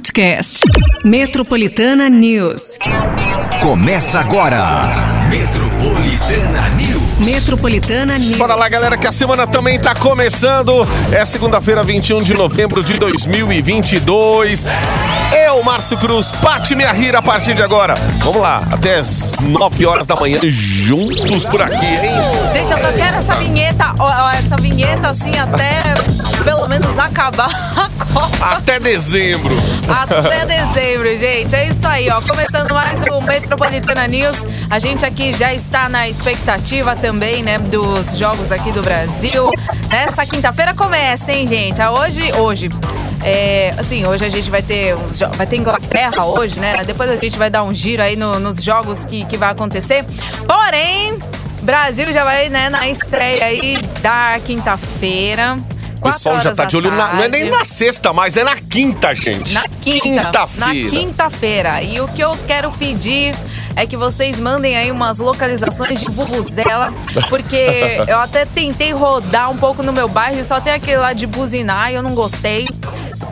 [0.00, 0.60] podcast.
[1.04, 2.78] Metropolitana News.
[3.60, 4.58] Começa agora.
[5.28, 7.18] Metropolitana News.
[7.18, 8.38] Metropolitana News.
[8.38, 10.88] Bora lá, galera, que a semana também tá começando.
[11.12, 14.64] É segunda-feira, 21 de novembro de 2022.
[15.46, 17.94] Eu, Márcio Cruz, Pati Minha Rira a partir de agora.
[18.20, 22.14] Vamos lá, até as 9 horas da manhã, juntos por aqui, hein?
[22.54, 25.82] Gente, eu só quero essa vinheta, ó, essa vinheta assim até
[26.44, 28.44] pelo menos acabar a Copa.
[28.56, 29.54] Até dezembro.
[29.88, 31.54] Até dezembro, gente.
[31.54, 32.20] É isso aí, ó.
[32.20, 34.36] Começando mais o Metropolitana News.
[34.68, 39.50] A gente aqui já está na expectativa também, né, dos jogos aqui do Brasil.
[39.90, 41.80] Nessa quinta-feira começa, hein, gente?
[41.82, 42.70] Hoje, hoje.
[43.22, 44.94] É, assim, hoje a gente vai ter
[45.36, 46.74] vai ter Inglaterra hoje, né?
[46.86, 50.04] Depois a gente vai dar um giro aí no- nos jogos que, que vai acontecer.
[50.46, 51.18] Porém,
[51.62, 55.56] Brasil já vai, né, na estreia aí da quinta-feira.
[56.00, 57.14] O pessoal já tá de olho na.
[57.14, 59.52] Não é nem na sexta, mas é na quinta, gente.
[59.52, 60.00] Na quinta.
[60.02, 60.66] Quinta-feira.
[60.66, 61.82] Na quinta-feira.
[61.82, 63.34] E o que eu quero pedir
[63.76, 66.92] é que vocês mandem aí umas localizações de Vuvuzela,
[67.28, 71.12] porque eu até tentei rodar um pouco no meu bairro e só tem aquele lá
[71.12, 72.66] de buzinar e eu não gostei.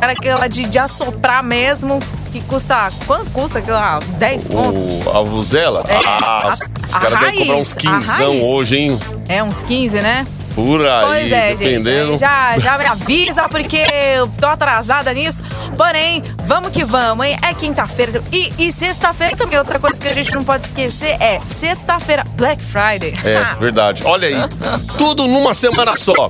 [0.00, 1.98] Era aquele lá de, de assoprar mesmo,
[2.30, 2.88] que custa.
[3.06, 3.98] Quanto custa aquilo lá?
[4.18, 4.78] 10 conto?
[5.08, 5.84] O a Vuzela?
[5.88, 8.42] É, ah, a- os, caras devem cobrar raiz, uns a quinzão raiz.
[8.46, 9.00] hoje, hein?
[9.28, 10.24] É, uns 15, né?
[10.58, 12.10] Por aí, Pois é, dependendo.
[12.10, 12.20] gente.
[12.20, 13.76] Já, já me avisa, porque
[14.16, 15.40] eu tô atrasada nisso.
[15.76, 17.36] Porém, vamos que vamos, hein?
[17.48, 18.20] É quinta-feira.
[18.32, 22.60] E, e sexta-feira também, outra coisa que a gente não pode esquecer é sexta-feira, Black
[22.60, 23.14] Friday.
[23.24, 24.02] É, verdade.
[24.04, 24.34] Olha aí.
[24.98, 26.28] Tudo numa semana só.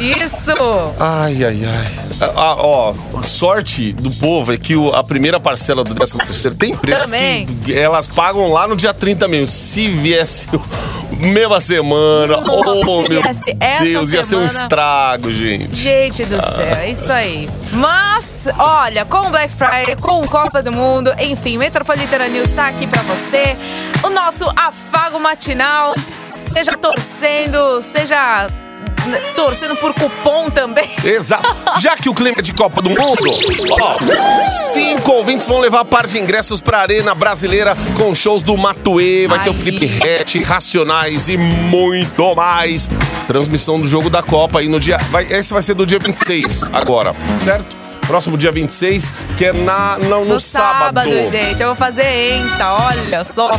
[0.00, 0.94] Isso!
[0.98, 2.30] Ai, ai, ai.
[2.34, 6.56] Ah, ó, a sorte do povo é que o- a primeira parcela do 13 terceiro
[6.56, 7.46] tem empresas Também.
[7.46, 9.46] que elas pagam lá no dia 30 mesmo.
[9.46, 10.48] Se viesse
[11.18, 13.22] mesma semana, Nossa, oh se meu
[13.82, 15.74] Deus, ia ser um estrago, gente.
[15.76, 17.48] Gente do céu, é isso aí.
[17.72, 22.68] Mas, olha, com o Black Friday, com o Copa do Mundo, enfim, Metropolitana News tá
[22.68, 23.56] aqui pra você.
[24.02, 25.94] O nosso afago matinal,
[26.46, 28.48] seja torcendo, seja
[29.34, 30.88] torcendo por cupom também.
[31.04, 31.46] Exato.
[31.80, 33.22] Já que o clima é de Copa do Mundo,
[33.80, 33.96] ó,
[34.72, 39.42] cinco ouvintes vão levar par de ingressos pra Arena Brasileira com shows do Matuê, vai
[39.42, 39.58] ter o Aí.
[39.58, 42.88] Felipe Rett, Racionais e muito mais.
[43.26, 44.98] Transmissão do jogo da Copa aí no dia.
[45.10, 47.80] Vai, esse vai ser do dia 26 agora, certo?
[48.06, 49.08] Próximo dia 26,
[49.38, 52.02] que é na, no, no, No sábado, gente, eu vou fazer
[52.34, 53.50] enta, olha só.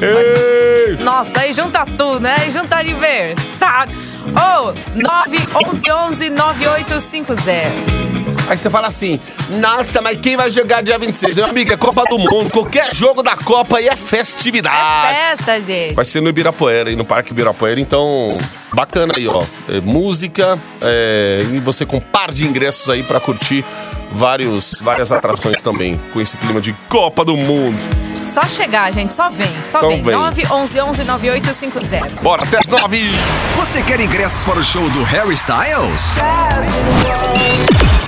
[0.00, 0.96] Ei!
[1.02, 2.36] Nossa, aí junta tudo, né?
[2.38, 4.11] Aí junta aniversário.
[4.30, 8.12] Ô, 911 9850.
[8.48, 9.20] Aí você fala assim,
[9.60, 11.36] nossa, mas quem vai jogar dia 26?
[11.36, 12.50] Meu amigo, é Copa do Mundo.
[12.50, 15.16] Qualquer jogo da Copa aí é festividade.
[15.16, 15.94] Festa, gente.
[15.94, 18.36] Vai ser no Ibirapuera, e no Parque Ibirapuera, então
[18.72, 19.42] bacana aí, ó.
[19.68, 23.64] É, música é, e você com um par de ingressos aí pra curtir
[24.10, 27.82] vários, várias atrações também, com esse clima de Copa do Mundo.
[28.26, 30.02] Só chegar, gente, só vem, só Então vem.
[30.02, 30.14] vem.
[30.16, 32.22] 911 9850.
[32.22, 33.10] Bora, até as nove!
[33.56, 36.02] Você quer ingressos para o show do Harry Styles?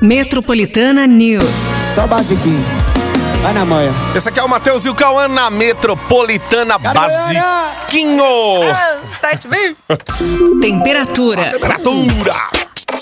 [0.00, 1.44] Metropolitana News.
[1.94, 2.64] Só basiquinho.
[3.42, 3.92] Vai na manhã.
[4.14, 8.22] Esse aqui é o Matheus e o Cauã na Metropolitana Basiquinho!
[8.72, 9.76] Ah, 7 mil.
[10.60, 11.50] Temperatura.
[11.52, 12.32] Temperatura!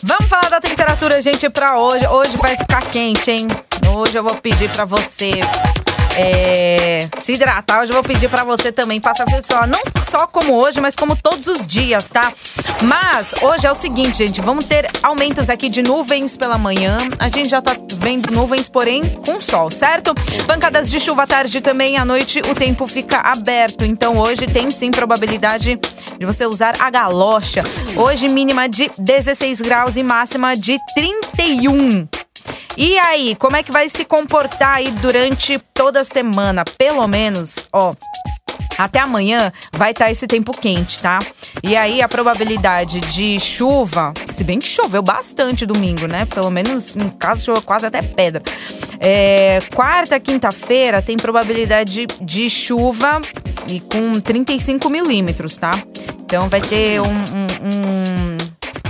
[0.02, 2.06] Vamos falar da temperatura, gente, pra hoje.
[2.08, 3.46] Hoje vai ficar quente, hein?
[3.94, 5.30] Hoje eu vou pedir pra você
[6.16, 7.82] é, se hidratar.
[7.82, 9.68] Hoje eu vou pedir pra você também passar de solar.
[9.68, 12.32] Não só como hoje, mas como todos os dias, tá?
[12.84, 14.40] Mas hoje é o seguinte, gente.
[14.40, 16.96] Vamos ter aumentos aqui de nuvens pela manhã.
[17.18, 20.14] A gente já tá vendo nuvens, porém com sol, certo?
[20.46, 21.96] Pancadas de chuva à tarde também.
[21.96, 23.84] À noite o tempo fica aberto.
[23.84, 25.78] Então hoje tem sim probabilidade
[26.18, 27.62] de você usar a galocha.
[27.96, 32.08] Hoje mínima de 16 graus e máxima de 31.
[32.76, 36.64] E aí, como é que vai se comportar aí durante toda a semana?
[36.78, 37.90] Pelo menos, ó,
[38.78, 41.18] até amanhã vai estar esse tempo quente, tá?
[41.62, 46.24] E aí a probabilidade de chuva, se bem que choveu bastante domingo, né?
[46.24, 48.42] Pelo menos em casa choveu quase até pedra.
[48.98, 53.20] É, quarta, quinta-feira tem probabilidade de, de chuva
[53.68, 55.72] e com 35 milímetros, tá?
[56.24, 58.01] Então vai ter um, um, um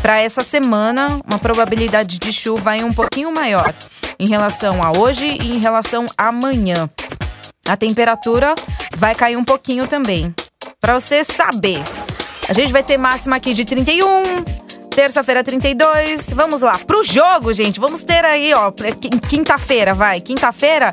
[0.03, 3.73] para essa semana, uma probabilidade de chuva aí um pouquinho maior
[4.19, 6.91] em relação a hoje e em relação a amanhã.
[7.67, 8.55] A temperatura
[8.97, 10.35] vai cair um pouquinho também.
[10.81, 11.81] Para você saber,
[12.49, 14.23] a gente vai ter máxima aqui de 31,
[14.91, 16.31] terça-feira 32.
[16.31, 17.79] Vamos lá, pro jogo, gente.
[17.79, 20.21] Vamos ter aí, ó, quin- quinta-feira, vai.
[20.21, 20.91] Quinta-feira,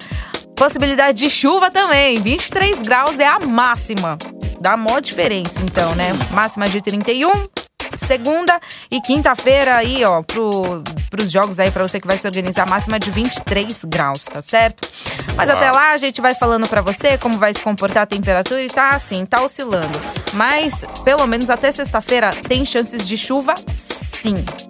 [0.55, 2.21] possibilidade de chuva também.
[2.21, 4.15] 23 graus é a máxima.
[4.61, 6.09] Dá mó diferença, então, né?
[6.31, 7.31] Máxima de 31,
[7.99, 8.59] segunda
[8.89, 12.99] e quinta-feira aí, ó, pro, pros jogos aí, pra você que vai se organizar, máxima
[12.99, 14.87] de 23 graus, tá certo?
[15.35, 18.61] Mas até lá a gente vai falando pra você como vai se comportar a temperatura
[18.61, 19.99] e tá assim, tá oscilando.
[20.33, 24.08] Mas pelo menos até sexta-feira tem chances de chuva, sim.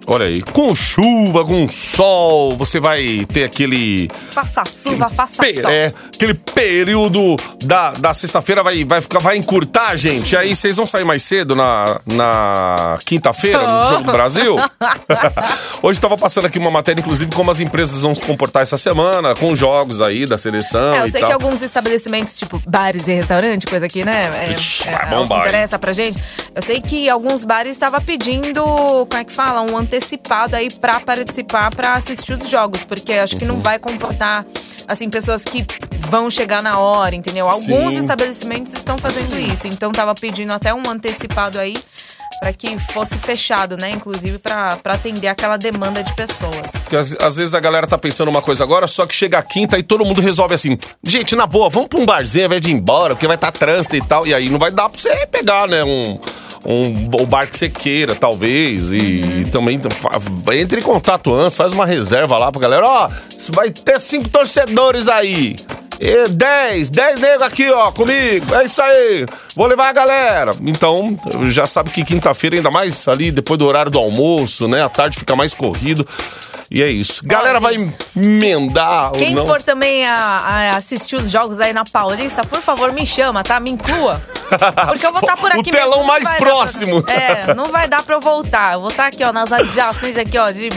[0.06, 4.08] Olha aí, com chuva, com sol, você vai ter aquele.
[4.30, 5.70] Faça chuva, faça pe- sol.
[5.70, 10.36] é, aquele período da, da sexta-feira vai, vai, ficar, vai encurtar, gente.
[10.36, 14.56] Aí vocês vão sair mais cedo na, na quinta-feira, no Jogo do Brasil.
[15.82, 19.34] Hoje tava passando aqui uma matéria, inclusive, como as empresas vão se comportar essa semana,
[19.34, 20.94] com jogos aí da seleção.
[20.94, 24.22] É, eu sei que alguns estabelecimentos, tipo bares e restaurante, coisa aqui, né?
[24.46, 26.22] É, Ixi, é, vai bombar, interessa pra gente.
[26.54, 29.39] Eu sei que alguns bares estavam pedindo, como é que fala?
[29.70, 32.84] Um antecipado aí pra participar, pra assistir os jogos.
[32.84, 33.60] Porque acho que não Uhum.
[33.60, 34.44] vai comportar,
[34.86, 35.64] assim, pessoas que
[36.08, 37.48] vão chegar na hora, entendeu?
[37.48, 38.00] Alguns Sim.
[38.00, 39.66] estabelecimentos estão fazendo isso.
[39.66, 41.76] Então tava pedindo até um antecipado aí.
[42.40, 43.90] Pra que fosse fechado, né?
[43.90, 46.70] Inclusive pra, pra atender aquela demanda de pessoas.
[46.84, 49.42] Porque às, às vezes a galera tá pensando uma coisa agora, só que chega a
[49.42, 52.62] quinta e todo mundo resolve assim: gente, na boa, vamos pra um barzinho ao invés
[52.62, 54.26] de ir embora, porque vai estar trânsito e tal.
[54.26, 55.84] E aí não vai dar pra você pegar, né?
[55.84, 56.18] Um.
[56.64, 58.92] Um, o bar que você queira, talvez.
[58.92, 59.80] E, e também
[60.58, 62.86] entre em contato antes, faz uma reserva lá pra galera.
[62.86, 63.10] Ó,
[63.50, 65.56] vai ter cinco torcedores aí.
[66.02, 68.54] E 10, 10 negros aqui, ó, comigo.
[68.54, 69.26] É isso aí.
[69.54, 70.50] Vou levar a galera.
[70.62, 71.06] Então,
[71.50, 74.82] já sabe que quinta-feira, ainda mais ali depois do horário do almoço, né?
[74.82, 76.06] À tarde fica mais corrido.
[76.70, 77.20] E é isso.
[77.26, 77.74] Galera vai
[78.16, 83.04] emendar Quem for também a, a assistir os jogos aí na Paulista, por favor, me
[83.04, 83.58] chama, tá?
[83.58, 84.22] Me inclua.
[84.86, 87.04] Porque eu vou estar por O aqui telão mesmo, mais dar pra- próximo.
[87.08, 88.74] é, não vai dar pra eu voltar.
[88.74, 90.70] Eu vou estar aqui, ó, nas adjacências aqui, ó, de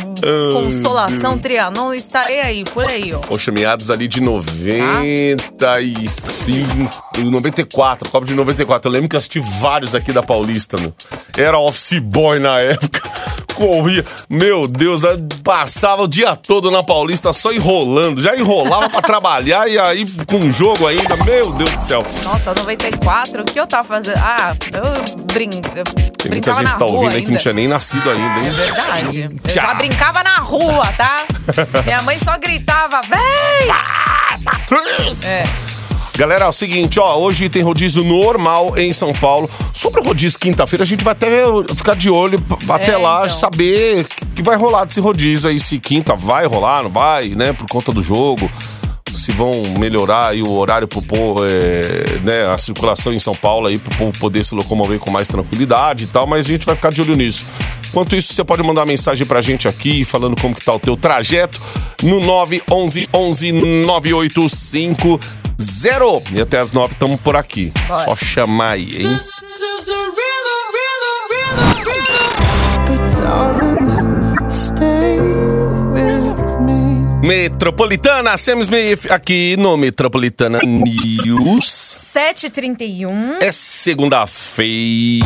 [0.51, 1.93] Consolação, Trianon.
[1.93, 3.19] Estarei aí, por aí, ó.
[3.19, 8.89] Poxa, meados ali de 95, 94, Copa de 94.
[8.89, 10.93] Eu lembro que eu assisti vários aqui da Paulista, meu.
[11.37, 13.01] Era office boy na época.
[13.55, 15.01] Corria, meu Deus,
[15.43, 18.21] passava o dia todo na Paulista só enrolando.
[18.21, 22.05] Já enrolava pra trabalhar e aí com o jogo ainda, meu Deus do céu.
[22.23, 24.17] Nossa, 94, o que eu tava fazendo?
[24.17, 25.49] Ah, eu, brin...
[25.75, 27.31] eu Tem muita gente na tá ouvindo aí que ainda.
[27.31, 28.47] não tinha nem nascido ainda, hein?
[28.47, 29.21] É verdade.
[29.21, 29.67] Eu Tchau.
[29.67, 31.23] já brincava na rua, tá?
[31.85, 33.69] Minha mãe só gritava, vem!
[35.25, 35.62] É.
[36.15, 39.49] Galera, é o seguinte, ó, hoje tem rodízio normal em São Paulo.
[39.73, 41.27] Sobre o rodízio quinta-feira, a gente vai até
[41.75, 42.39] ficar de olho
[42.69, 43.35] até É, lá, então.
[43.35, 44.05] saber
[44.35, 47.91] que vai rolar desse rodízio aí, se quinta vai rolar, não vai, né, por conta
[47.91, 48.49] do jogo.
[49.11, 53.67] Se vão melhorar aí o horário pro povo, é, né, a circulação em São Paulo
[53.67, 56.75] aí, pro povo poder se locomover com mais tranquilidade e tal, mas a gente vai
[56.75, 57.43] ficar de olho nisso.
[57.89, 60.95] Enquanto isso, você pode mandar mensagem pra gente aqui, falando como que tá o teu
[60.97, 61.59] trajeto,
[62.03, 63.51] no 911 11
[63.85, 65.19] 985
[65.59, 66.23] 0.
[66.31, 67.71] E até as 9 estamos por aqui.
[67.87, 68.05] Bora.
[68.05, 69.17] Só chamar aí, hein?
[77.23, 81.97] Metropolitana, Sam Smith, aqui no Metropolitana News.
[82.13, 83.41] 7h31.
[83.41, 85.23] É segunda-feira.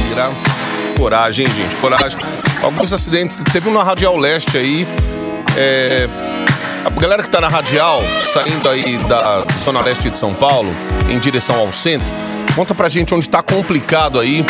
[0.97, 2.19] Coragem, gente, coragem.
[2.62, 3.38] Alguns acidentes.
[3.51, 4.88] Teve um na Radial Leste aí.
[5.57, 6.07] É,
[6.88, 8.01] a galera que tá na Radial,
[8.31, 10.74] saindo aí da Zona Leste de São Paulo,
[11.10, 12.07] em direção ao centro,
[12.56, 14.45] conta pra gente onde tá complicado aí.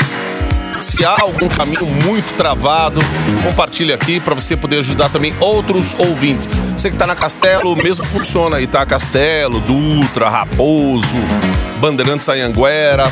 [0.80, 3.02] Se há algum caminho muito travado,
[3.44, 6.48] compartilha aqui pra você poder ajudar também outros ouvintes.
[6.78, 8.86] Você que tá na Castelo, mesmo funciona aí, tá?
[8.86, 11.18] Castelo, Dutra, Raposo,
[11.80, 13.06] Bandeirantes Anhanguera.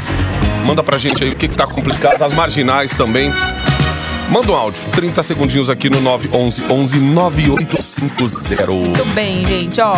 [0.63, 3.33] Manda pra gente aí o que, que tá complicado, as marginais também.
[4.29, 8.71] Manda um áudio, 30 segundinhos aqui no 911 11 9850.
[8.71, 9.93] Muito bem, gente, ó.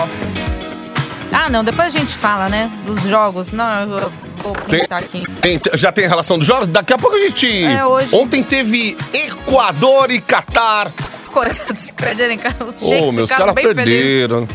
[1.31, 2.69] Ah, não, depois a gente fala, né?
[2.86, 3.51] Dos jogos.
[3.51, 4.12] Não, eu
[4.43, 5.24] vou Tem- pintar aqui.
[5.41, 6.67] Tem- já tem relação dos jogos?
[6.67, 7.63] Daqui a pouco a gente.
[7.63, 8.10] É, hoje.
[8.13, 10.91] Ontem teve Equador e Catar.
[11.31, 12.55] Coitados, perderem cara.
[12.65, 14.48] Os shakes meus caras perderam.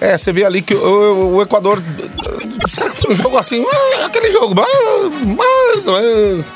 [0.00, 1.80] É, você vê ali que o, o- o Equador.
[2.66, 3.64] Será que foi um jogo assim?
[4.00, 4.54] Ah, aquele jogo.
[4.60, 6.46] ah, menos.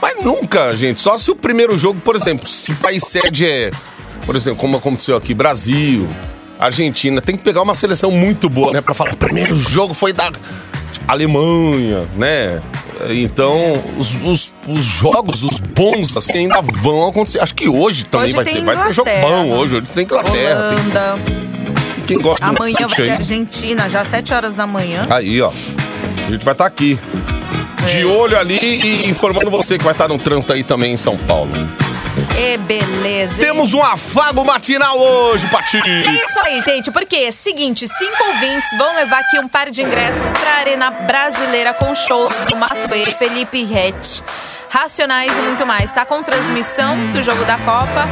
[0.00, 1.00] Mas nunca, gente.
[1.02, 3.70] Só se o primeiro jogo, por exemplo, se país sede é.
[4.24, 6.08] Por exemplo, como aconteceu aqui, Brasil,
[6.58, 8.80] Argentina, tem que pegar uma seleção muito boa, né?
[8.80, 10.30] Pra falar, o primeiro jogo foi da
[11.06, 12.60] Alemanha, né?
[13.10, 17.40] Então, os, os, os jogos, os bons, assim, ainda vão acontecer.
[17.40, 18.64] Acho que hoje também Hoje vai tem ter.
[18.64, 19.76] Vai ter jogo bom hoje.
[19.76, 20.34] Hoje tem Inglaterra.
[20.34, 21.18] tem- Holanda.
[22.06, 23.10] quem gosta Amanhã vai ter aí.
[23.10, 25.02] Argentina, já às 7 horas da manhã.
[25.10, 25.52] Aí, ó.
[26.26, 26.98] A gente vai estar aqui.
[27.86, 31.16] De olho ali e informando você que vai estar no trânsito aí também em São
[31.16, 31.50] Paulo.
[32.38, 33.32] E beleza.
[33.32, 33.38] hein?
[33.38, 35.78] Temos um afago matinal hoje, Pati.
[35.78, 40.30] É isso aí, gente, porque, seguinte, cinco ouvintes vão levar aqui um par de ingressos
[40.38, 44.22] pra Arena Brasileira com shows do Matuê, Felipe Rett,
[44.68, 45.92] Racionais e muito mais.
[45.92, 48.08] Tá com transmissão do jogo da Copa.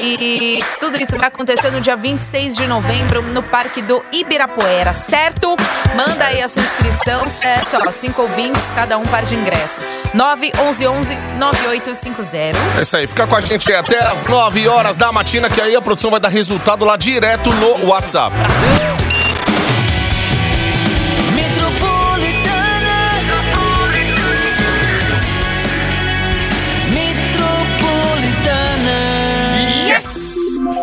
[0.00, 5.54] E tudo isso vai acontecer no dia 26 de novembro no Parque do Ibirapuera, certo?
[5.94, 7.78] Manda aí a sua inscrição, certo?
[7.86, 9.80] Ó, cinco ouvintes, cada um par de ingresso.
[10.14, 12.58] 911 9850.
[12.78, 15.74] É isso aí, fica com a gente até as 9 horas da matina, que aí
[15.76, 18.34] a produção vai dar resultado lá direto no WhatsApp.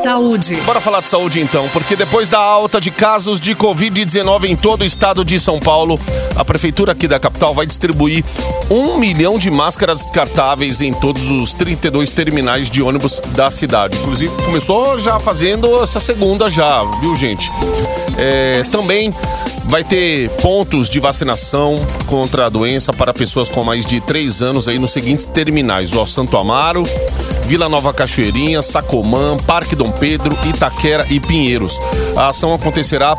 [0.01, 0.55] Saúde.
[0.65, 4.81] Bora falar de saúde então, porque depois da alta de casos de Covid-19 em todo
[4.81, 5.99] o estado de São Paulo,
[6.37, 8.23] a prefeitura aqui da capital vai distribuir
[8.69, 13.97] um milhão de máscaras descartáveis em todos os 32 terminais de ônibus da cidade.
[13.97, 17.51] Inclusive, começou já fazendo essa segunda já, viu, gente?
[18.17, 19.13] É, também
[19.65, 21.75] vai ter pontos de vacinação
[22.07, 26.05] contra a doença para pessoas com mais de 3 anos aí nos seguintes terminais: ó,
[26.05, 26.83] Santo Amaro,
[27.49, 31.79] Vila Nova Cachoeirinha, Sacomã, Parque Dom Pedro, Itaquera e Pinheiros.
[32.15, 33.17] A ação acontecerá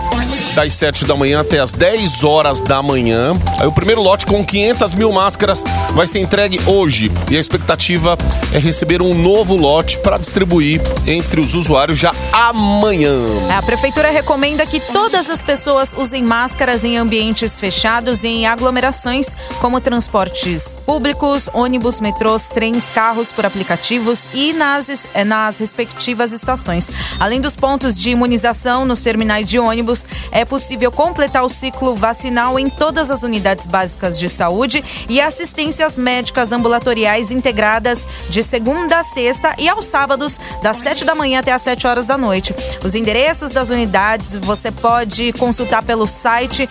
[0.54, 3.32] das 7 da manhã até as 10 horas da manhã.
[3.58, 8.16] Aí o primeiro lote com 500 mil máscaras vai ser entregue hoje e a expectativa
[8.54, 13.24] é receber um novo lote para distribuir entre os usuários já amanhã.
[13.58, 19.34] A prefeitura recomenda que todas as pessoas usem máscaras em ambientes fechados e em aglomerações,
[19.60, 26.90] como transportes públicos, ônibus, metrôs, trens, carros por aplicativos e nas, eh, nas respectivas estações.
[27.20, 32.58] Além dos pontos de imunização nos terminais de ônibus, é possível completar o ciclo vacinal
[32.58, 39.04] em todas as unidades básicas de saúde e assistências médicas ambulatoriais integradas de segunda a
[39.04, 42.52] sexta e aos sábados, das 7 da manhã até as 7 horas da noite.
[42.84, 46.68] Os endereços das unidades você pode consultar pelo site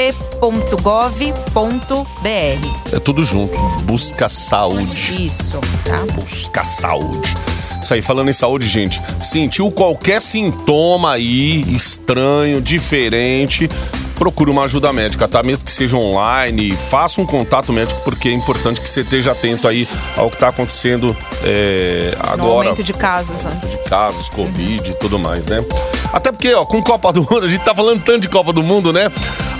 [0.00, 2.94] buscasaúde.prefeitura.sp.gov.br.
[2.94, 3.56] É tudo junto.
[3.82, 5.26] Busca saúde.
[5.26, 5.96] Isso, tá?
[6.14, 7.34] Busca saúde.
[7.82, 13.66] Isso aí, falando em saúde, gente, sentiu qualquer sintoma aí estranho, diferente,
[14.14, 15.42] procure uma ajuda médica, tá?
[15.42, 19.66] Mesmo que seja online, faça um contato médico, porque é importante que você esteja atento
[19.66, 19.88] aí
[20.18, 22.68] ao que está acontecendo é, No agora.
[22.68, 23.60] aumento de casos, né?
[23.70, 25.64] de casos, Covid e tudo mais, né?
[26.12, 28.62] Até porque, ó, com Copa do Mundo, a gente tá falando tanto de Copa do
[28.62, 29.10] Mundo, né?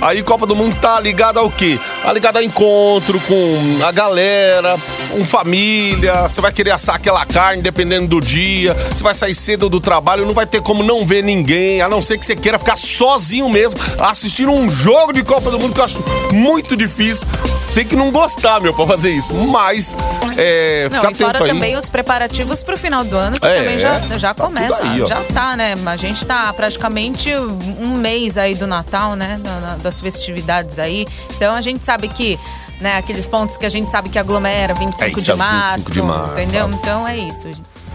[0.03, 1.79] Aí Copa do Mundo tá ligada ao quê?
[2.03, 4.77] Tá ligada a encontro com a galera,
[5.11, 9.69] com família, você vai querer assar aquela carne dependendo do dia, você vai sair cedo
[9.69, 12.59] do trabalho, não vai ter como não ver ninguém, a não ser que você queira
[12.59, 15.97] ficar sozinho mesmo, assistindo um jogo de Copa do Mundo que eu acho
[16.33, 17.27] muito difícil.
[17.75, 19.33] Tem que não gostar, meu, pra fazer isso.
[19.33, 19.95] Mas,
[20.37, 21.51] é, Não, ficar e fora aí.
[21.53, 24.83] também os preparativos pro final do ano, que É, também já, já tá começa.
[24.83, 25.75] aí, já tá, né?
[25.87, 29.39] A gente tá praticamente um mês aí do Natal, né?
[29.43, 31.07] Da- da- Das festividades aí.
[31.37, 32.37] Então a gente sabe que.
[32.81, 36.03] Né, aqueles pontos que a gente sabe que aglomera 25 Eita, de, março, 25 de
[36.03, 36.61] março, entendeu?
[36.63, 36.75] sabe?
[36.77, 37.49] Então é isso.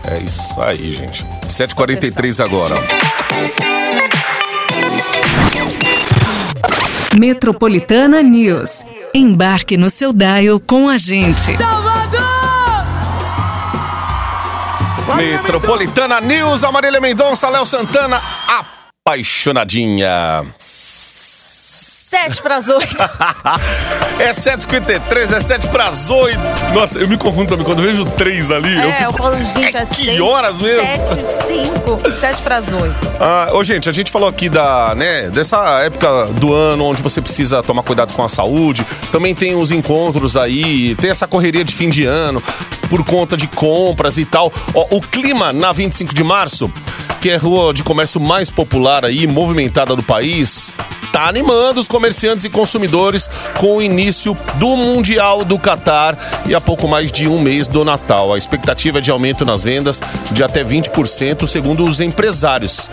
[0.04, 1.26] É isso aí, gente.
[1.48, 2.76] 7h43 agora.
[7.18, 8.86] Metropolitana News.
[9.14, 11.56] Embarque no seu dial com a gente.
[15.16, 18.22] Metropolitana News, Amarília Mendonça, Léo Santana,
[19.06, 20.46] apaixonadinha.
[22.10, 22.86] 7 para as 8.
[24.20, 26.40] É 7h53, é 7 para as 8.
[26.74, 27.66] Nossa, eu me confundo também.
[27.66, 29.24] Quando eu vejo 3 ali, eu É, eu fico...
[29.24, 30.82] falo, gente, é, É, que seis, horas mesmo?
[30.82, 32.96] 7, 5, 7 para as 8.
[33.20, 37.20] Ah, ô, gente, a gente falou aqui da, né, dessa época do ano onde você
[37.22, 38.86] precisa tomar cuidado com a saúde.
[39.12, 42.42] Também tem os encontros aí, tem essa correria de fim de ano
[42.90, 44.54] por conta de compras e tal.
[44.76, 46.72] Ó, o clima na 25 de março,
[47.20, 50.78] que é a rua de comércio mais popular aí, movimentada do país,
[51.16, 56.60] tá animando os comerciantes e consumidores com o início do Mundial do Catar e há
[56.60, 58.34] pouco mais de um mês do Natal.
[58.34, 60.02] A expectativa é de aumento nas vendas
[60.34, 62.90] de até 20%, segundo os empresários.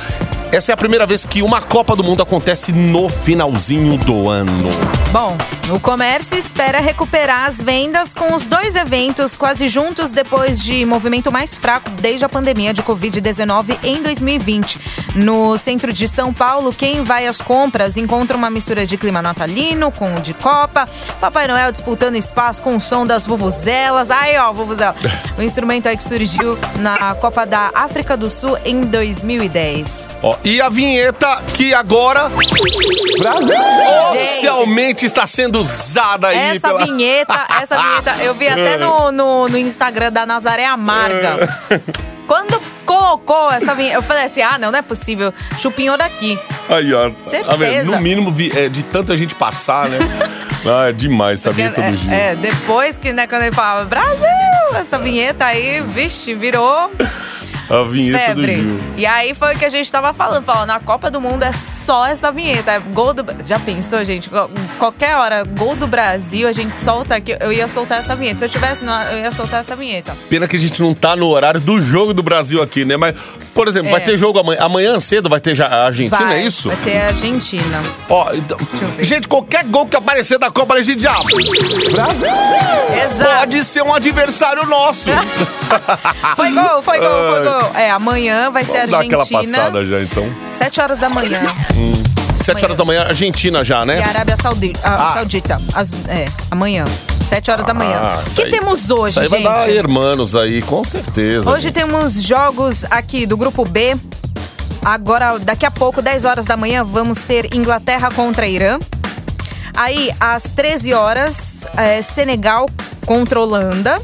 [0.53, 4.69] Essa é a primeira vez que uma Copa do Mundo acontece no finalzinho do ano.
[5.11, 5.35] Bom,
[5.75, 11.33] o comércio espera recuperar as vendas com os dois eventos quase juntos depois de movimento
[11.33, 14.79] mais fraco desde a pandemia de Covid-19 em 2020.
[15.15, 19.91] No centro de São Paulo, quem vai às compras encontra uma mistura de clima natalino
[19.91, 20.87] com o de Copa,
[21.19, 24.11] Papai Noel disputando espaço com o som das vuvuzelas.
[24.11, 24.95] Aí, ó, vuvuzela.
[25.39, 30.12] O instrumento aí que surgiu na Copa da África do Sul em 2010.
[30.23, 32.31] Ó, e a vinheta que agora
[34.13, 36.85] oficialmente está sendo usada aí Essa pela...
[36.85, 41.49] vinheta, essa vinheta, eu vi até no, no, no Instagram da Nazaré Amarga.
[42.27, 45.35] Quando colocou essa vinheta, eu falei assim: ah, não, não é possível.
[45.59, 46.39] Chupinhou daqui.
[46.69, 47.11] Aí, ó.
[47.23, 47.45] Certeza.
[47.51, 47.91] Tá vendo?
[47.91, 49.99] No mínimo, vi- é, de tanta gente passar, né?
[50.65, 52.13] Ah, é demais essa Porque, vinheta do Gil.
[52.13, 54.29] é, é, depois que, né, quando ele falava Brasil,
[54.77, 56.89] essa vinheta aí, vixe, virou
[57.71, 58.57] A vinheta febre.
[58.57, 58.81] do Gil.
[58.97, 61.53] E aí foi o que a gente tava falando, falando, na Copa do Mundo é
[61.53, 62.73] só essa vinheta.
[62.73, 63.25] É gol do.
[63.47, 64.29] Já pensou, gente?
[64.29, 67.37] Qual- Qualquer hora, gol do Brasil, a gente solta aqui.
[67.41, 68.41] Eu ia soltar essa vinheta.
[68.41, 70.13] Se eu tivesse, eu ia soltar essa vinheta.
[70.29, 72.97] Pena que a gente não tá no horário do jogo do Brasil aqui, né?
[72.97, 73.15] Mas,
[73.55, 74.05] por exemplo, vai É.
[74.05, 74.61] ter jogo amanhã.
[74.63, 76.69] Amanhã cedo vai ter já a Argentina, Vai, é isso?
[76.69, 77.83] Vai ter a Argentina.
[78.09, 78.59] Ó, então,
[79.01, 83.39] gente, qualquer gol que aparecer da Copa, a gente já Exato.
[83.39, 85.11] pode ser um adversário nosso.
[86.37, 87.52] Foi gol, foi gol, foi gol.
[87.75, 89.59] É, amanhã vai ser Vamos dar aquela Argentina.
[89.59, 90.27] passada já, então.
[90.53, 91.41] 7 horas da manhã.
[92.35, 94.03] Sete horas da manhã, Argentina já, E né?
[94.03, 95.61] a Arábia Saudi- a- Saudita.
[95.75, 96.85] As- é, amanhã.
[97.29, 97.99] 7 horas da manhã.
[98.03, 99.49] Ah, O isso que aí- temos hoje, Isso aí vai gente?
[99.49, 101.51] dar hermanos aí, com certeza.
[101.51, 101.75] Hoje gente.
[101.75, 103.97] temos jogos aqui do grupo B.
[104.85, 108.79] Agora, daqui a pouco, 10 horas da manhã, vamos ter Inglaterra contra Irã.
[109.77, 112.69] Aí, às 13 horas, é, Senegal
[113.07, 114.01] contra Holanda.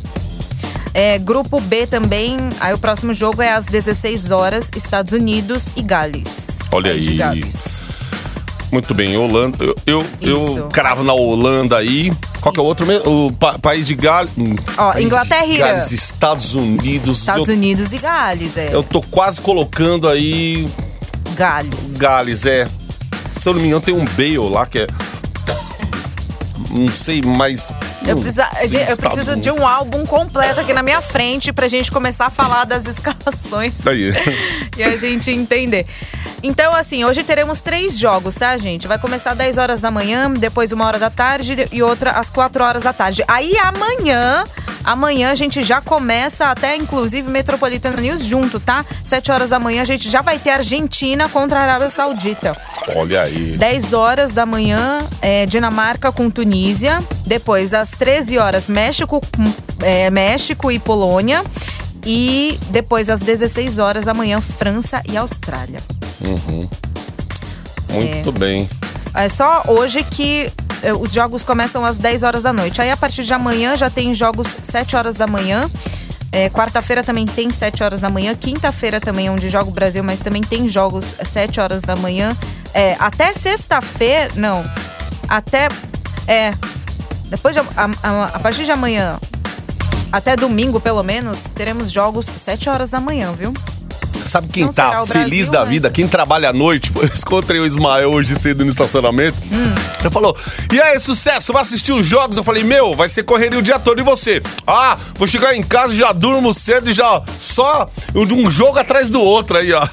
[0.95, 2.37] É, grupo B também.
[2.61, 6.59] Aí o próximo jogo é às 16 horas, Estados Unidos e Gales.
[6.73, 7.17] Olha País aí.
[7.17, 7.83] Gales.
[8.71, 9.57] Muito bem, Holanda.
[9.65, 12.13] Eu, eu, eu cravo na Holanda aí.
[12.41, 13.27] Qual que é o outro mesmo?
[13.27, 14.31] O pa- país de Gales.
[14.77, 15.57] Ó, Inglaterra e.
[15.57, 17.21] Gales, Estados Unidos.
[17.21, 18.69] Estados eu, Unidos e Gales, é.
[18.73, 20.69] eu tô quase colocando aí
[21.35, 21.97] Gales.
[21.97, 22.69] Gales, é.
[23.33, 24.87] Se eu não me engano, tem um Bale lá que é.
[26.71, 27.73] Não sei, mas.
[28.11, 28.49] Eu, precisa-
[28.91, 32.65] eu preciso de um álbum completo aqui na minha frente pra gente começar a falar
[32.65, 34.11] das escalações aí.
[34.77, 35.87] e a gente entender.
[36.43, 38.87] Então, assim, hoje teremos três jogos, tá, gente?
[38.87, 42.31] Vai começar às 10 horas da manhã, depois uma hora da tarde e outra às
[42.31, 43.25] 4 horas da tarde.
[43.27, 44.45] Aí amanhã,
[44.89, 48.85] amanhã a gente já começa até, inclusive, Metropolitano News junto, tá?
[49.05, 52.57] 7 horas da manhã a gente já vai ter Argentina contra a Arábia Saudita.
[52.97, 53.57] Olha aí.
[53.59, 57.05] 10 horas da manhã, é, Dinamarca com Tunísia.
[57.27, 59.21] Depois, às 13 horas, México,
[59.83, 61.45] é, México e Polônia.
[62.07, 65.81] E depois, às 16 horas da manhã, França e Austrália.
[67.93, 68.69] Muito bem.
[69.15, 70.51] É só hoje que
[71.01, 72.81] os jogos começam às 10 horas da noite.
[72.81, 75.69] Aí, a partir de amanhã, já tem jogos 7 horas da manhã.
[76.31, 78.35] É, Quarta-feira também tem 7 horas da manhã.
[78.35, 82.37] Quinta-feira também é onde joga o Brasil, mas também tem jogos 7 horas da manhã.
[82.75, 84.31] É, até sexta-feira.
[84.37, 84.65] Não.
[85.29, 85.69] Até.
[86.27, 86.53] É.
[87.27, 87.65] Depois de, a,
[88.03, 89.19] a- a partir de amanhã.
[90.13, 93.53] Até domingo, pelo menos, teremos jogos 7 horas da manhã, viu?
[94.25, 95.91] Sabe quem Não tá feliz Brasil, da mas- vida?
[95.91, 96.91] Quem trabalha à noite?
[97.01, 99.37] Eu encontrei o Ismael hoje cedo no estacionamento.
[99.51, 99.75] Hum.
[100.01, 100.37] Ele falou:
[100.73, 101.53] E aí, sucesso?
[101.53, 102.37] Vai assistir os jogos?
[102.37, 104.01] Eu falei: Meu, vai ser correria o dia todo.
[104.01, 104.43] E você?
[104.67, 109.21] Ah, vou chegar em casa, já durmo cedo e já só um jogo atrás do
[109.21, 109.87] outro aí, ó.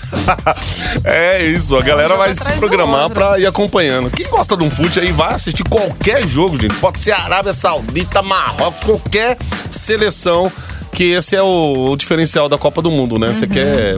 [1.04, 4.10] é isso, a galera jogo vai se programar pra ir acompanhando.
[4.10, 6.76] Quem gosta de um fute aí vai assistir qualquer jogo, gente.
[6.76, 9.38] Pode ser Arábia Saudita, Marrocos, qualquer
[9.72, 10.52] seleção.
[10.96, 13.28] Que esse é o, o diferencial da Copa do Mundo, né?
[13.28, 13.98] Você quer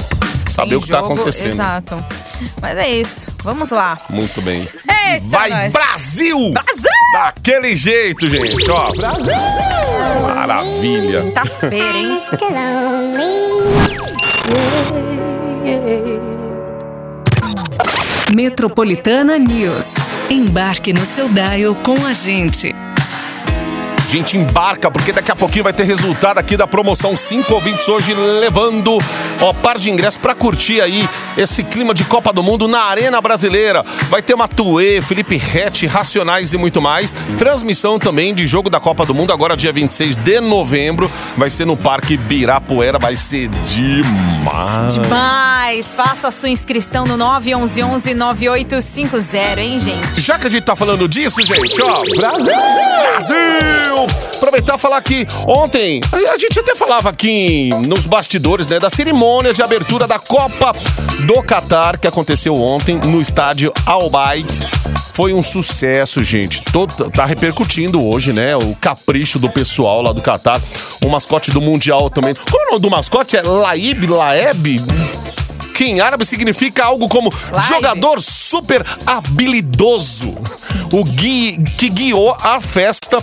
[0.50, 1.54] saber Tem o que tá jogo, acontecendo.
[1.54, 2.04] Exato.
[2.60, 3.32] Mas é isso.
[3.44, 4.00] Vamos lá.
[4.10, 4.62] Muito bem.
[4.62, 5.74] Eita, Vai nós.
[5.74, 6.52] Brasil!
[6.54, 6.92] Brasil!
[7.14, 8.92] Daquele jeito, gente, ó.
[10.24, 11.32] Maravilha.
[11.34, 12.20] Tá feira, hein?
[18.34, 19.94] Metropolitana News.
[20.32, 22.74] Embarque no seu dial com a gente.
[24.10, 28.14] Gente, embarca, porque daqui a pouquinho vai ter resultado aqui da promoção 5 ouvintes hoje
[28.14, 28.98] levando
[29.42, 31.06] ó, par de ingressos pra curtir aí
[31.38, 33.84] esse clima de Copa do Mundo na Arena Brasileira.
[34.04, 37.14] Vai ter Matuê, Felipe Rett, Racionais e muito mais.
[37.38, 41.12] Transmissão também de jogo da Copa do Mundo agora dia 26 de novembro.
[41.36, 44.94] Vai ser no Parque Birapuera, vai ser demais.
[44.94, 45.96] Demais!
[45.96, 50.22] Faça a sua inscrição no 911-9850, hein, gente?
[50.22, 52.04] Já que a gente tá falando disso, gente, ó.
[52.16, 52.54] Brasil!
[53.02, 53.97] Brasil!
[54.06, 58.92] Aproveitar e falar que ontem, a a gente até falava aqui nos bastidores, né, da
[58.92, 60.72] cerimônia de abertura da Copa
[61.26, 64.46] do Catar, que aconteceu ontem no estádio Al Bayt.
[65.14, 66.62] Foi um sucesso, gente.
[66.62, 68.56] Todo, tá repercutindo hoje, né?
[68.56, 70.62] O capricho do pessoal lá do Catar.
[71.04, 72.36] O mascote do Mundial também.
[72.36, 73.36] Qual é o nome do mascote?
[73.36, 74.76] É Laib, Laeb?
[75.74, 77.68] Que em árabe significa algo como Laib.
[77.68, 80.36] jogador super habilidoso.
[80.92, 83.18] O gui, que guiou a festa.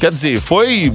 [0.00, 0.92] Quer dizer, foi.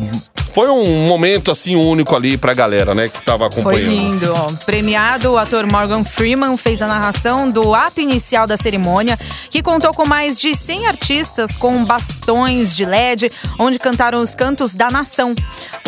[0.53, 3.89] Foi um momento assim único ali pra galera, né, que tava Foi acompanhando.
[3.89, 4.51] lindo, ó.
[4.67, 9.91] Premiado, o ator Morgan Freeman fez a narração do ato inicial da cerimônia, que contou
[9.95, 15.33] com mais de 100 artistas com bastões de LED, onde cantaram os cantos da nação.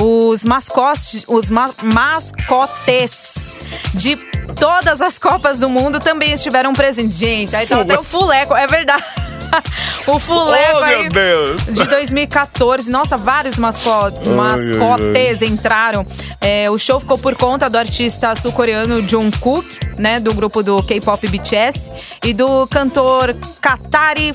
[0.01, 3.57] Os mascotes, os ma- mascotes
[3.93, 4.15] de
[4.59, 7.17] todas as Copas do Mundo também estiveram presentes.
[7.19, 9.03] Gente, aí tava até o fuleco, é verdade.
[10.07, 11.63] o Fuleco Oh, aí meu Deus.
[11.65, 12.89] de 2014.
[12.89, 13.89] Nossa, vários masco
[14.35, 16.05] mascotes entraram.
[16.41, 19.65] É, o show ficou por conta do artista sul-coreano Jungkook,
[19.97, 21.91] né, do grupo do K-pop BTS,
[22.23, 24.33] e do cantor Katari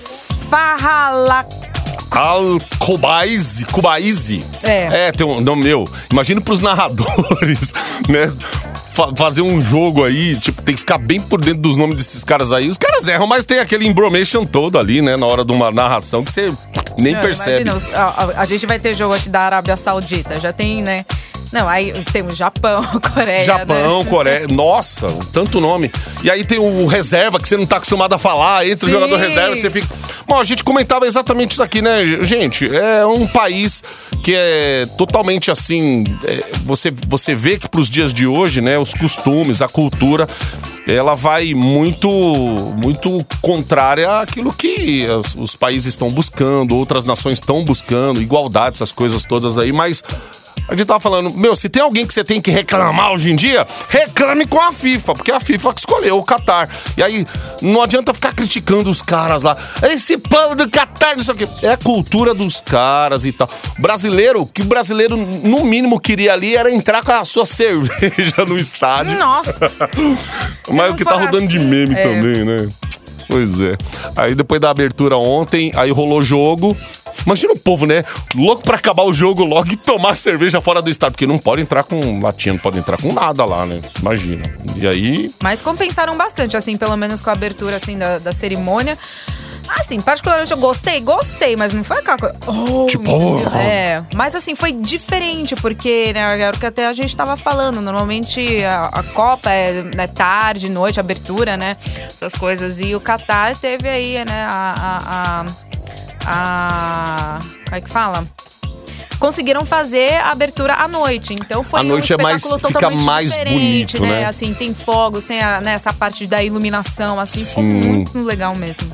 [0.51, 1.49] Fahalak.
[2.11, 4.44] Al Kobaizi, Kobaizi.
[4.62, 5.07] É.
[5.09, 5.85] É, tem um nome meu.
[6.11, 7.73] Imagina pros narradores,
[8.09, 8.27] né?
[8.92, 12.22] Fa- Fazer um jogo aí, tipo, tem que ficar bem por dentro dos nomes desses
[12.24, 12.68] caras aí.
[12.68, 15.16] Os caras erram, mas tem aquele embromation todo ali, né?
[15.16, 16.50] Na hora de uma narração que você
[16.98, 17.62] nem Não, percebe.
[17.68, 20.37] Imagina, a, a- a gente vai ter jogo aqui da Arábia Saudita.
[20.37, 21.05] Já tem, né?
[21.52, 22.80] Não, aí temos Japão,
[23.12, 23.44] Coreia.
[23.44, 24.10] Japão, né?
[24.10, 24.46] Coreia.
[24.50, 25.90] Nossa, tanto nome.
[26.22, 28.66] E aí tem o reserva que você não tá acostumado a falar.
[28.66, 28.94] Entra o Sim.
[28.94, 29.88] jogador reserva, você fica.
[30.26, 32.74] Bom, a gente comentava exatamente isso aqui, né, gente?
[32.74, 33.82] É um país
[34.22, 36.04] que é totalmente assim.
[36.24, 40.28] é, você, você vê que pros dias de hoje, né, os costumes, a cultura.
[40.86, 42.08] Ela vai muito,
[42.82, 49.22] muito contrária àquilo que os países estão buscando, outras nações estão buscando, igualdade, essas coisas
[49.22, 50.02] todas aí, mas
[50.70, 53.35] a gente tava falando, meu, se tem alguém que você tem que reclamar hoje em
[53.35, 56.68] dia, reclame com a FIFA, porque é a FIFA que escolheu o Qatar.
[56.96, 57.26] E aí,
[57.61, 59.56] não adianta ficar criticando os caras lá.
[59.83, 61.48] Esse povo do Qatar, não sei o quê.
[61.62, 63.50] É a cultura dos caras e tal.
[63.80, 68.56] Brasileiro, o que brasileiro, no mínimo, queria ali era entrar com a sua cerveja no
[68.56, 69.18] estádio.
[69.18, 69.72] Nossa.
[70.70, 72.02] Mas o que tá rodando de assim, meme é.
[72.02, 72.68] também, né?
[73.31, 73.77] Pois é.
[74.16, 76.77] Aí depois da abertura ontem, aí rolou jogo.
[77.25, 78.05] Imagina o povo, né?
[78.35, 81.12] Louco pra acabar o jogo logo e tomar cerveja fora do estádio.
[81.12, 83.81] Porque não pode entrar com latinha, não pode entrar com nada lá, né?
[84.01, 84.43] Imagina.
[84.77, 85.31] E aí.
[85.43, 88.99] Mas compensaram bastante, assim, pelo menos com a abertura, assim, da, da cerimônia.
[89.68, 92.37] Assim, particularmente eu gostei, gostei, mas não foi aquela coisa.
[92.46, 93.53] Oh, Tipo, Deus.
[93.55, 93.57] oh.
[93.59, 97.81] É, mas assim, foi diferente, porque, né, era o que até a gente tava falando.
[97.81, 101.77] Normalmente a, a Copa é né, tarde, noite, abertura, né?
[102.05, 102.81] Essas coisas.
[102.81, 105.44] E o Qatar teve aí, né, a.
[106.27, 108.25] a, a, a como é que fala?
[109.20, 113.05] Conseguiram fazer a abertura à noite, então foi À noite um é mais- fica totalmente
[113.05, 114.25] mais diferente, bonito, né?
[114.25, 117.70] Assim, tem fogos, tem a, né, essa parte da iluminação, assim, ficou Sim.
[117.83, 118.90] muito legal mesmo.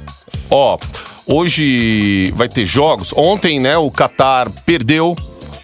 [0.50, 0.78] Ó,
[1.26, 3.12] hoje vai ter jogos.
[3.16, 5.16] Ontem, né, o Qatar perdeu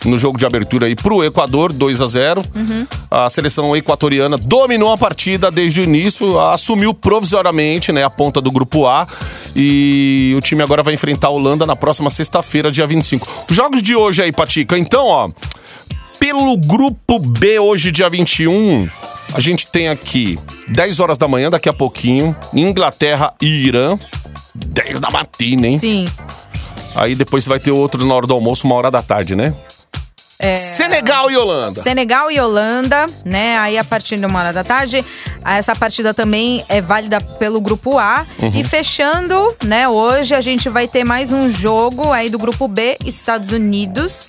[0.04, 2.42] no jogo de abertura aí pro Equador, 2 a 0
[3.10, 8.50] A seleção equatoriana dominou a partida desde o início, assumiu provisoriamente, né, a ponta do
[8.50, 9.06] grupo A.
[9.54, 13.46] E o time agora vai enfrentar a Holanda na próxima sexta-feira, dia 25.
[13.48, 14.76] Os jogos de hoje aí, Patica.
[14.76, 15.30] Então, ó,
[16.18, 18.88] pelo grupo B, hoje, dia 21,
[19.34, 23.98] a gente tem aqui 10 horas da manhã, daqui a pouquinho, Inglaterra e Irã.
[24.54, 25.78] 10 da matina, hein?
[25.78, 26.04] Sim.
[26.94, 29.54] Aí depois vai ter outro na hora do almoço, uma hora da tarde, né?
[30.38, 31.82] É, Senegal e Holanda.
[31.82, 33.56] Senegal e Holanda, né?
[33.58, 35.04] Aí a partir de uma hora da tarde,
[35.44, 38.26] essa partida também é válida pelo grupo A.
[38.40, 38.50] Uhum.
[38.52, 39.88] E fechando, né?
[39.88, 44.28] Hoje a gente vai ter mais um jogo aí do grupo B, Estados Unidos.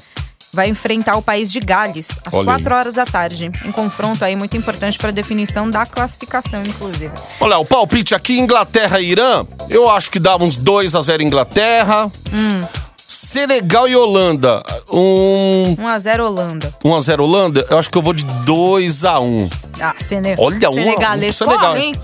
[0.53, 2.45] Vai enfrentar o país de Gales às Olha aí.
[2.45, 3.51] 4 horas da tarde.
[3.65, 7.11] Um confronto aí muito importante para definição da classificação, inclusive.
[7.39, 11.23] Olha, o palpite aqui, Inglaterra e Irã, eu acho que dá uns 2 a 0
[11.23, 12.11] Inglaterra.
[12.31, 12.63] Hum.
[13.07, 16.73] Senegal e Holanda, um 1 a 0 Holanda.
[16.83, 19.49] 1 a 0 Holanda, eu acho que eu vou de 2 a 1.
[19.81, 20.35] Ah, Sene...
[20.37, 21.73] Olha, um- Senegalês um Senegal.
[21.73, 21.95] correm.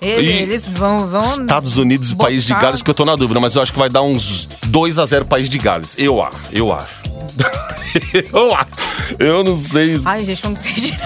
[0.00, 1.40] Ele- E- Eles vão, vão.
[1.42, 3.72] Estados Unidos e botar- País de Gales, que eu tô na dúvida, mas eu acho
[3.72, 5.94] que vai dar uns 2 a 0 País de Gales.
[5.98, 7.00] Eu acho, eu acho.
[8.32, 8.68] eu acho.
[9.18, 10.00] Eu não sei.
[10.04, 10.96] Ai, gente, vamos decidir.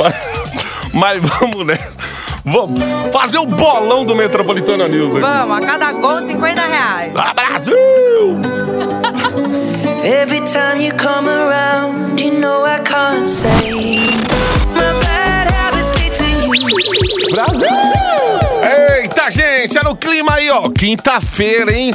[0.92, 1.98] Mas vamos nessa.
[2.44, 2.78] Vamos
[3.12, 5.20] fazer o bolão do Metropolitana News aqui.
[5.20, 7.12] Vamos, a cada gol, 50 reais.
[7.16, 7.74] Ah, Brasil!
[10.04, 13.72] Every time you come around, you know I can't say
[14.74, 16.52] my bad habits lead to you.
[19.30, 20.68] Gente, era o clima aí, ó.
[20.70, 21.92] Quinta-feira, hein?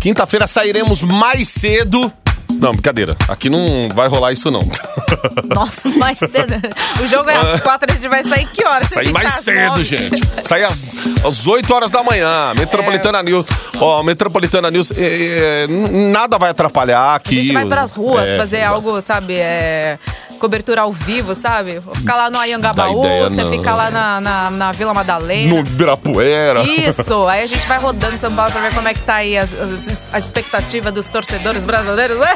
[0.00, 2.12] Quinta-feira sairemos mais cedo.
[2.60, 3.16] Não, brincadeira.
[3.28, 4.60] Aqui não vai rolar isso, não.
[5.54, 6.54] Nossa, mais cedo.
[7.02, 8.92] O jogo é às 4, a gente vai sair que horas?
[8.92, 9.84] A Sair mais às cedo, nove.
[9.84, 10.20] gente.
[10.42, 12.52] Sair às, às 8 horas da manhã.
[12.56, 13.44] Metropolitana News.
[13.80, 15.66] Ó, Metropolitana News, é, é,
[16.12, 17.42] nada vai atrapalhar A aqui.
[17.42, 19.98] gente vai pras ruas É, fazer algo, sabe, é,
[20.34, 21.80] cobertura ao vivo, sabe?
[21.94, 23.50] Ficar lá no Ayangabaú, ideia, você não.
[23.50, 25.54] fica lá na, na, na Vila Madalena.
[25.54, 26.62] No Ibirapuera.
[26.62, 29.36] Isso, aí a gente vai rodando São Paulo pra ver como é que tá aí
[29.36, 32.28] as, as, a expectativa dos torcedores brasileiros né?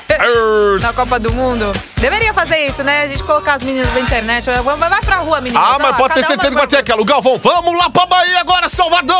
[0.80, 1.72] Na Copa do Mundo.
[1.96, 3.02] Deveria fazer isso, né?
[3.02, 4.48] A gente colocar as meninas na internet.
[4.62, 5.62] Vai pra rua, meninas.
[5.64, 7.02] Ah, mas pode ter certeza que vai ter aquela.
[7.02, 9.16] O Galvão, vamos lá pra Bahia agora, Salvador!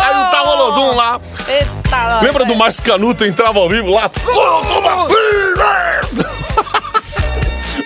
[0.00, 1.20] Aí tá o Olodum lá.
[1.48, 2.58] Eita, Lembra do velho.
[2.58, 4.10] Márcio Canuto entrava ao vivo lá?
[5.08, 6.31] Vida!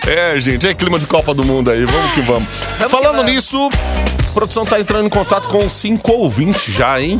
[0.07, 2.47] É, gente, é clima de Copa do Mundo aí, vamos que vamos.
[2.77, 3.31] Vamos Falando que vamos.
[3.31, 3.69] nisso,
[4.29, 7.19] a produção tá entrando em contato com cinco ouvintes já, hein?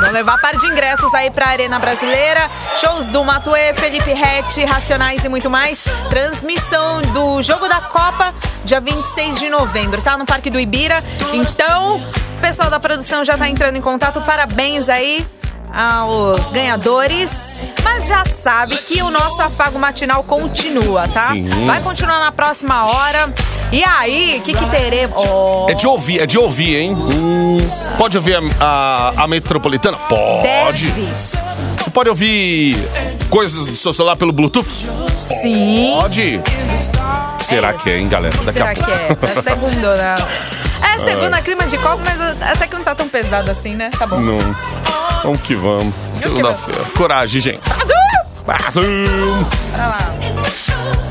[0.00, 2.50] Vão levar par de ingressos aí pra Arena Brasileira.
[2.80, 5.84] Shows do Matuê, Felipe Rett, Racionais e muito mais.
[6.08, 10.16] Transmissão do Jogo da Copa, dia 26 de novembro, tá?
[10.18, 11.04] No Parque do Ibira.
[11.32, 14.20] Então, o pessoal da produção já tá entrando em contato.
[14.22, 15.24] Parabéns aí
[15.72, 17.30] aos ganhadores.
[17.82, 21.28] Mas já sabe que o nosso afago matinal continua, tá?
[21.32, 21.48] Sim.
[21.66, 23.32] Vai continuar na próxima hora.
[23.72, 25.22] E aí, o que, que teremos?
[25.28, 26.94] Oh, É de ouvir, é de ouvir, hein?
[26.96, 27.56] Hum,
[27.96, 29.96] pode ouvir a, a- a metropolitana?
[30.08, 30.42] Pode.
[30.90, 31.08] deve.
[31.78, 32.76] Você pode ouvir
[33.30, 34.68] coisas do seu celular pelo Bluetooth?
[35.14, 35.96] Sim.
[36.00, 36.40] Pode.
[37.40, 37.72] Será É.
[37.74, 38.36] que é, hein, galera?
[38.44, 39.16] Daqui Será a que é?
[39.38, 40.16] É segunda, né?
[40.82, 43.90] É segunda clima de copo, mas até que não tá tão pesado assim, né?
[43.96, 44.18] Tá bom.
[44.18, 44.38] Não.
[45.22, 45.94] Vamos que vamos.
[46.16, 46.80] Segunda-feira.
[46.96, 47.60] Coragem, gente.
[47.70, 48.44] Azul!
[48.46, 49.46] Brasil!
[49.70, 51.10] Bora lá.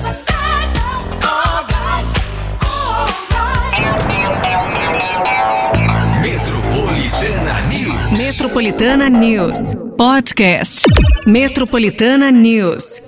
[6.22, 8.17] Metropolitana News.
[8.17, 9.60] Metropolitana News.
[9.98, 10.86] Podcast.
[11.26, 12.99] Metropolitana News.